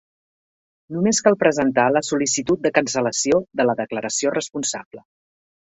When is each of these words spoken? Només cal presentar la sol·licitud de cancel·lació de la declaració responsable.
Només 0.95 1.19
cal 1.27 1.37
presentar 1.43 1.85
la 1.97 2.03
sol·licitud 2.09 2.65
de 2.65 2.73
cancel·lació 2.81 3.45
de 3.61 3.69
la 3.73 3.79
declaració 3.85 4.37
responsable. 4.39 5.07